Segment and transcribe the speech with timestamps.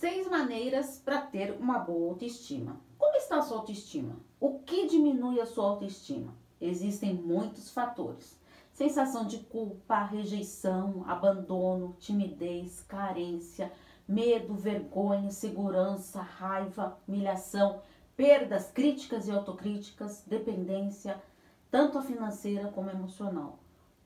[0.00, 2.80] Seis maneiras para ter uma boa autoestima.
[2.96, 4.16] Como está a sua autoestima?
[4.40, 6.34] O que diminui a sua autoestima?
[6.58, 8.40] Existem muitos fatores.
[8.72, 13.70] Sensação de culpa, rejeição, abandono, timidez, carência,
[14.08, 17.82] medo, vergonha, segurança, raiva, humilhação,
[18.16, 21.22] perdas críticas e autocríticas, dependência,
[21.70, 23.58] tanto a financeira como a emocional.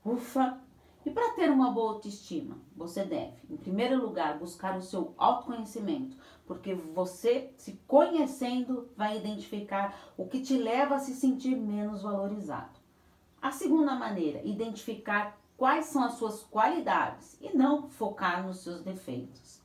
[0.03, 0.59] Ufa!
[1.15, 6.73] Para ter uma boa autoestima, você deve, em primeiro lugar, buscar o seu autoconhecimento, porque
[6.73, 12.77] você, se conhecendo, vai identificar o que te leva a se sentir menos valorizado.
[13.41, 19.61] A segunda maneira, identificar quais são as suas qualidades e não focar nos seus defeitos.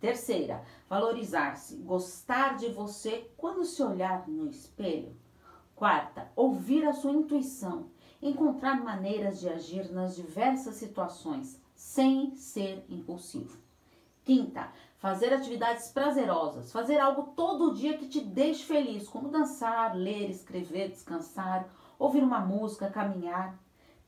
[0.00, 5.14] Terceira, valorizar-se, gostar de você quando se olhar no espelho.
[5.74, 7.90] Quarta, ouvir a sua intuição,
[8.28, 13.58] encontrar maneiras de agir nas diversas situações sem ser impulsivo.
[14.24, 20.28] Quinta, fazer atividades prazerosas, fazer algo todo dia que te deixe feliz, como dançar, ler,
[20.30, 21.68] escrever, descansar,
[21.98, 23.58] ouvir uma música, caminhar.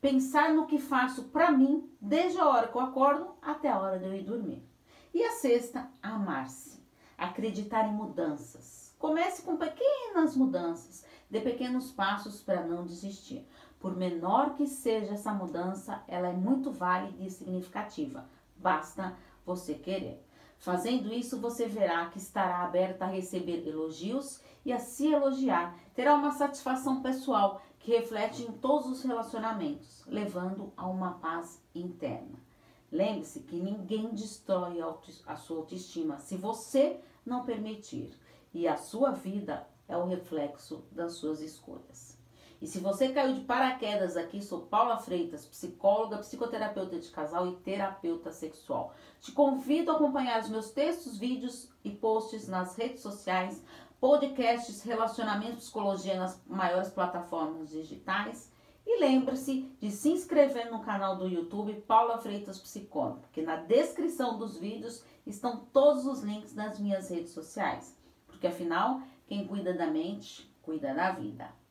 [0.01, 3.99] Pensar no que faço para mim desde a hora que eu acordo até a hora
[3.99, 4.65] de eu ir dormir.
[5.13, 6.79] E a sexta, amar-se.
[7.17, 8.95] Acreditar em mudanças.
[8.97, 13.47] Comece com pequenas mudanças, dê pequenos passos para não desistir.
[13.79, 18.29] Por menor que seja essa mudança, ela é muito válida e significativa.
[18.57, 20.21] Basta você querer.
[20.57, 25.73] Fazendo isso, você verá que estará aberta a receber elogios e a se elogiar.
[25.95, 32.37] Terá uma satisfação pessoal que reflete em todos os relacionamentos, levando a uma paz interna.
[32.91, 34.79] Lembre-se que ninguém destrói
[35.25, 38.11] a sua autoestima se você não permitir,
[38.53, 42.18] e a sua vida é o reflexo das suas escolhas.
[42.61, 47.55] E se você caiu de paraquedas aqui, sou Paula Freitas, psicóloga, psicoterapeuta de casal e
[47.57, 48.93] terapeuta sexual.
[49.21, 53.63] Te convido a acompanhar os meus textos, vídeos e posts nas redes sociais,
[53.99, 58.51] podcasts, relacionamento, psicologia nas maiores plataformas digitais
[58.85, 64.37] e lembre-se de se inscrever no canal do YouTube Paula Freitas Psicóloga, porque na descrição
[64.37, 67.95] dos vídeos estão todos os links das minhas redes sociais.
[68.25, 71.58] Porque afinal, quem cuida da mente, cuida da vida.